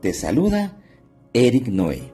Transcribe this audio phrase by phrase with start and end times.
[0.00, 0.76] Te saluda
[1.32, 2.12] Eric Noé.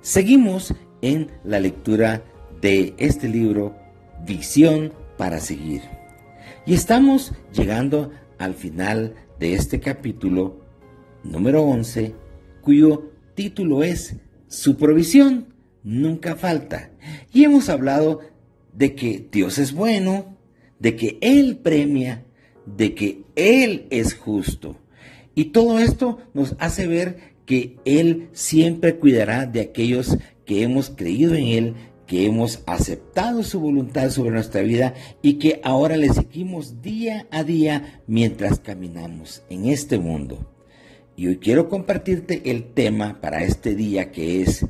[0.00, 2.24] Seguimos en la lectura
[2.62, 3.76] de este libro
[4.24, 5.82] Visión para seguir.
[6.64, 10.60] Y estamos llegando al final de este capítulo
[11.22, 12.14] número 11,
[12.62, 14.16] cuyo título es
[14.48, 16.90] Su provisión nunca falta.
[17.34, 18.20] Y hemos hablado
[18.72, 20.38] de que Dios es bueno,
[20.78, 22.24] de que Él premia,
[22.64, 24.78] de que Él es justo.
[25.34, 31.34] Y todo esto nos hace ver que Él siempre cuidará de aquellos que hemos creído
[31.34, 31.74] en Él,
[32.06, 37.44] que hemos aceptado su voluntad sobre nuestra vida y que ahora le seguimos día a
[37.44, 40.50] día mientras caminamos en este mundo.
[41.16, 44.66] Y hoy quiero compartirte el tema para este día que es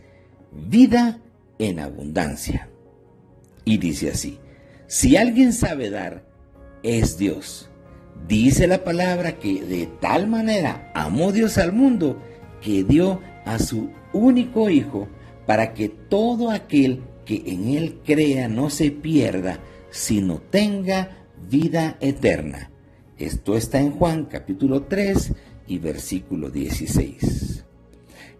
[0.53, 1.21] vida
[1.59, 2.69] en abundancia.
[3.65, 4.39] Y dice así,
[4.87, 6.27] si alguien sabe dar,
[6.83, 7.71] es Dios.
[8.27, 12.23] Dice la palabra que de tal manera amó Dios al mundo
[12.63, 15.09] que dio a su único Hijo
[15.47, 22.71] para que todo aquel que en Él crea no se pierda, sino tenga vida eterna.
[23.19, 25.33] Esto está en Juan capítulo 3
[25.67, 27.65] y versículo 16.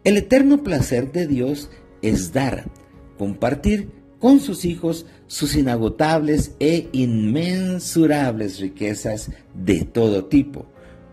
[0.03, 2.71] El eterno placer de Dios es dar,
[3.19, 3.91] compartir
[4.25, 10.65] con sus hijos sus inagotables e inmensurables riquezas de todo tipo,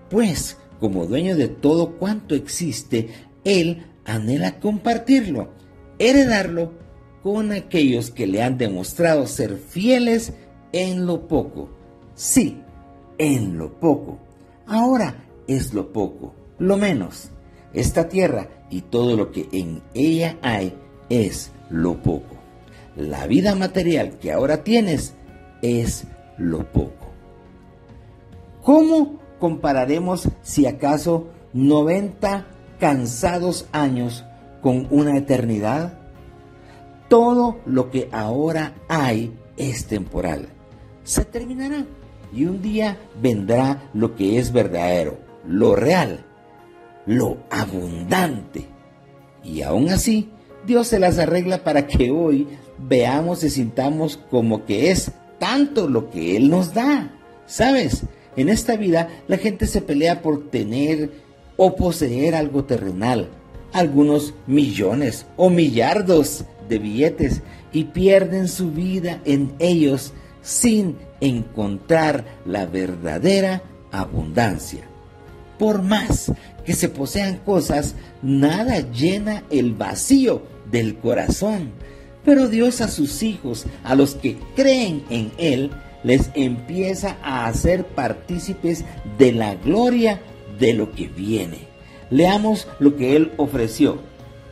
[0.09, 3.09] pues como dueño de todo cuanto existe,
[3.43, 5.49] Él anhela compartirlo,
[5.99, 6.71] heredarlo
[7.21, 10.31] con aquellos que le han demostrado ser fieles
[10.71, 11.69] en lo poco.
[12.15, 12.61] Sí,
[13.17, 14.19] en lo poco.
[14.67, 17.29] Ahora es lo poco, lo menos.
[17.73, 20.73] Esta tierra y todo lo que en ella hay
[21.09, 22.40] es lo poco.
[22.95, 25.15] La vida material que ahora tienes
[25.61, 26.05] es
[26.37, 27.11] lo poco.
[28.63, 32.45] ¿Cómo compararemos si acaso 90
[32.79, 34.25] cansados años
[34.61, 35.99] con una eternidad?
[37.07, 40.49] Todo lo que ahora hay es temporal.
[41.03, 41.85] Se terminará
[42.33, 46.23] y un día vendrá lo que es verdadero, lo real,
[47.05, 48.67] lo abundante.
[49.43, 50.29] Y aún así,
[50.65, 56.09] Dios se las arregla para que hoy veamos y sintamos como que es tanto lo
[56.09, 57.11] que Él nos da.
[57.45, 58.03] ¿Sabes?
[58.35, 61.11] En esta vida la gente se pelea por tener
[61.57, 63.27] o poseer algo terrenal,
[63.73, 67.41] algunos millones o millardos de billetes
[67.73, 73.61] y pierden su vida en ellos sin encontrar la verdadera
[73.91, 74.81] abundancia.
[75.59, 76.31] Por más
[76.65, 81.71] que se posean cosas, nada llena el vacío del corazón.
[82.23, 85.71] Pero Dios a sus hijos, a los que creen en Él,
[86.03, 88.85] les empieza a hacer partícipes
[89.17, 90.21] de la gloria
[90.59, 91.59] de lo que viene.
[92.09, 93.99] Leamos lo que Él ofreció.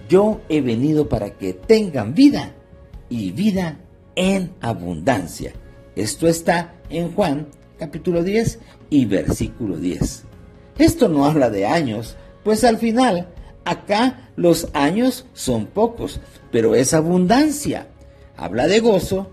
[0.08, 2.56] Yo he venido para que tengan vida
[3.10, 3.80] y vida
[4.16, 5.54] en abundancia.
[5.96, 7.48] Esto está en Juan
[7.78, 8.60] capítulo 10
[8.90, 10.29] y versículo 10.
[10.80, 13.28] Esto no habla de años, pues al final
[13.66, 17.88] acá los años son pocos, pero es abundancia.
[18.38, 19.30] Habla de gozo,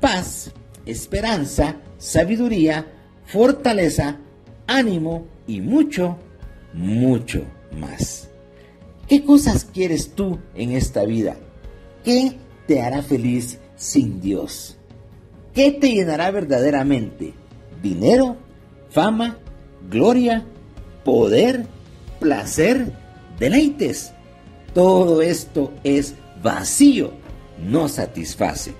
[0.00, 0.52] paz,
[0.86, 2.86] esperanza, sabiduría,
[3.26, 4.16] fortaleza,
[4.66, 6.16] ánimo y mucho,
[6.72, 7.44] mucho
[7.78, 8.30] más.
[9.06, 11.36] ¿Qué cosas quieres tú en esta vida?
[12.04, 14.78] ¿Qué te hará feliz sin Dios?
[15.52, 17.34] ¿Qué te llenará verdaderamente?
[17.82, 18.36] ¿Dinero?
[18.88, 19.38] ¿Fama?
[19.90, 20.46] ¿Gloria?
[21.04, 21.66] ¿Poder?
[22.18, 22.92] ¿Placer?
[23.38, 24.12] ¿Deleites?
[24.74, 27.12] Todo esto es vacío,
[27.58, 28.72] no satisface.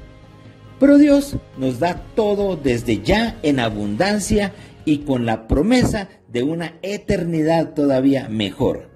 [0.78, 4.52] Pero Dios nos da todo desde ya en abundancia
[4.84, 8.88] y con la promesa de una eternidad todavía mejor.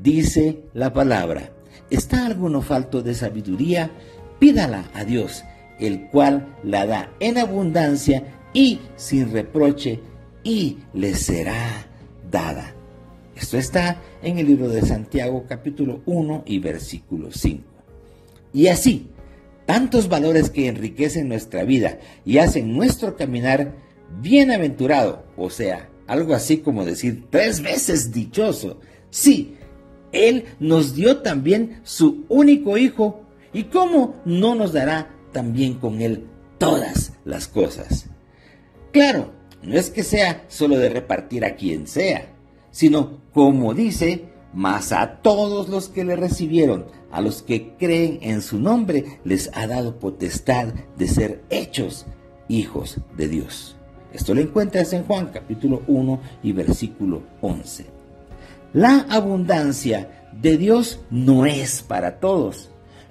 [0.00, 1.50] Dice la palabra,
[1.90, 3.90] ¿está alguno falto de sabiduría?
[4.38, 5.44] Pídala a Dios,
[5.80, 8.22] el cual la da en abundancia
[8.52, 10.00] y sin reproche,
[10.44, 11.87] y le será
[12.30, 12.74] dada.
[13.36, 17.62] Esto está en el libro de Santiago capítulo 1 y versículo 5.
[18.52, 19.08] Y así,
[19.66, 23.74] tantos valores que enriquecen nuestra vida y hacen nuestro caminar
[24.20, 28.80] bienaventurado, o sea, algo así como decir tres veces dichoso.
[29.10, 29.56] Sí,
[30.10, 36.26] Él nos dio también su único Hijo, y cómo no nos dará también con Él
[36.58, 38.06] todas las cosas.
[38.92, 39.32] Claro,
[39.62, 42.32] no es que sea solo de repartir a quien sea,
[42.70, 48.42] sino, como dice, más a todos los que le recibieron, a los que creen en
[48.42, 52.06] su nombre, les ha dado potestad de ser hechos
[52.48, 53.76] hijos de Dios.
[54.12, 57.86] Esto lo encuentras en Juan capítulo 1 y versículo 11.
[58.72, 62.70] La abundancia de Dios no es para todos.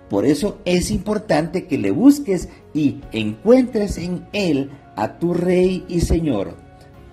[0.09, 6.01] Por eso es importante que le busques y encuentres en Él a tu Rey y
[6.01, 6.55] Señor,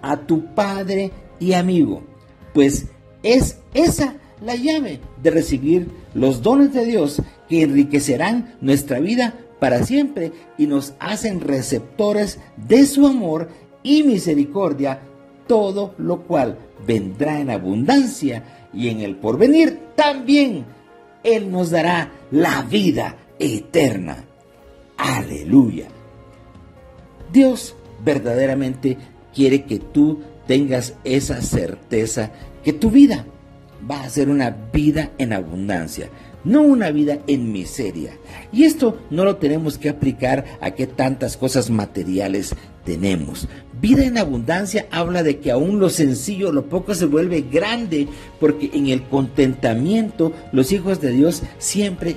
[0.03, 2.03] a tu Padre y amigo,
[2.53, 2.87] pues
[3.23, 9.85] es esa la llave de recibir los dones de Dios que enriquecerán nuestra vida para
[9.85, 13.49] siempre y nos hacen receptores de su amor
[13.83, 15.01] y misericordia,
[15.47, 20.65] todo lo cual vendrá en abundancia y en el porvenir también
[21.23, 24.25] Él nos dará la vida eterna.
[24.97, 25.94] Aleluya.
[27.35, 28.97] Dios verdaderamente
[29.35, 32.31] quiere que tú tengas esa certeza
[32.63, 33.27] que tu vida
[33.91, 36.11] va a ser una vida en abundancia,
[36.45, 38.13] no una vida en miseria.
[38.53, 42.55] Y esto no lo tenemos que aplicar a que tantas cosas materiales
[42.85, 43.49] tenemos.
[43.81, 48.07] Vida en abundancia habla de que aún lo sencillo, lo poco se vuelve grande,
[48.39, 52.15] porque en el contentamiento los hijos de Dios siempre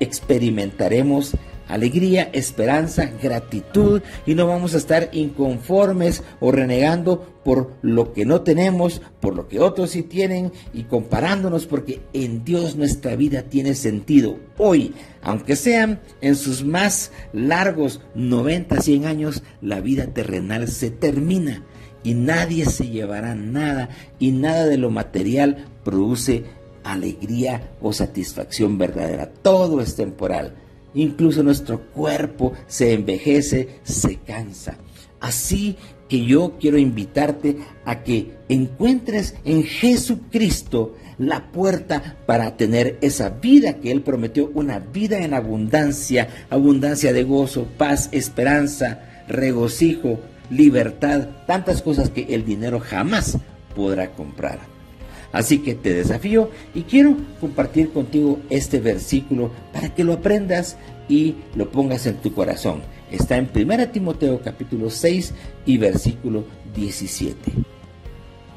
[0.00, 1.34] experimentaremos
[1.68, 8.40] alegría, esperanza, gratitud y no vamos a estar inconformes o renegando por lo que no
[8.40, 13.74] tenemos, por lo que otros sí tienen y comparándonos porque en Dios nuestra vida tiene
[13.74, 14.38] sentido.
[14.56, 21.64] Hoy, aunque sean en sus más largos 90, 100 años, la vida terrenal se termina
[22.02, 26.44] y nadie se llevará nada y nada de lo material produce
[26.84, 29.30] alegría o satisfacción verdadera.
[29.42, 30.54] Todo es temporal.
[30.98, 34.78] Incluso nuestro cuerpo se envejece, se cansa.
[35.20, 35.76] Así
[36.08, 43.74] que yo quiero invitarte a que encuentres en Jesucristo la puerta para tener esa vida
[43.74, 50.18] que Él prometió, una vida en abundancia, abundancia de gozo, paz, esperanza, regocijo,
[50.50, 53.38] libertad, tantas cosas que el dinero jamás
[53.76, 54.77] podrá comprar.
[55.32, 60.76] Así que te desafío y quiero compartir contigo este versículo para que lo aprendas
[61.08, 62.80] y lo pongas en tu corazón.
[63.10, 65.34] Está en 1 Timoteo capítulo 6
[65.66, 66.44] y versículo
[66.74, 67.52] 17.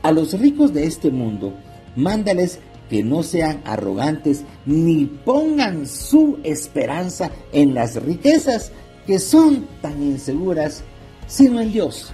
[0.03, 1.53] A los ricos de este mundo,
[1.95, 2.59] mándales
[2.89, 8.71] que no sean arrogantes ni pongan su esperanza en las riquezas
[9.07, 10.83] que son tan inseguras,
[11.27, 12.12] sino en Dios,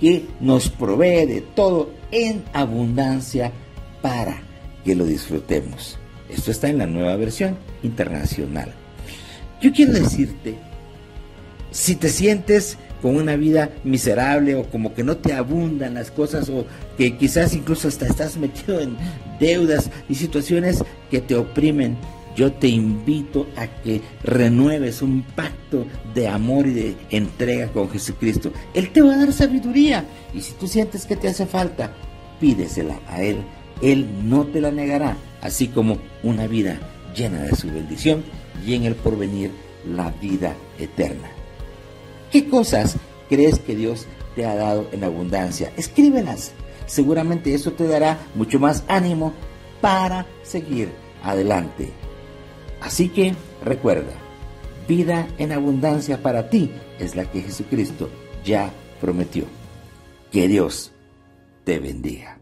[0.00, 3.52] que nos provee de todo en abundancia
[4.04, 4.36] para
[4.84, 5.96] que lo disfrutemos.
[6.28, 8.70] Esto está en la nueva versión internacional.
[9.62, 10.56] Yo quiero decirte,
[11.70, 16.50] si te sientes con una vida miserable o como que no te abundan las cosas
[16.50, 16.66] o
[16.98, 18.94] que quizás incluso hasta estás metido en
[19.40, 21.96] deudas y situaciones que te oprimen,
[22.36, 28.52] yo te invito a que renueves un pacto de amor y de entrega con Jesucristo.
[28.74, 30.04] Él te va a dar sabiduría
[30.34, 31.90] y si tú sientes que te hace falta,
[32.38, 33.38] pídesela a Él
[33.84, 36.80] él no te la negará, así como una vida
[37.14, 38.24] llena de su bendición
[38.66, 39.50] y en el porvenir
[39.86, 41.28] la vida eterna.
[42.32, 42.96] ¿Qué cosas
[43.28, 45.70] crees que Dios te ha dado en abundancia?
[45.76, 46.52] Escríbelas.
[46.86, 49.34] Seguramente eso te dará mucho más ánimo
[49.82, 50.88] para seguir
[51.22, 51.90] adelante.
[52.80, 54.12] Así que recuerda,
[54.88, 58.08] vida en abundancia para ti es la que Jesucristo
[58.44, 59.44] ya prometió.
[60.32, 60.92] Que Dios
[61.64, 62.38] te bendiga.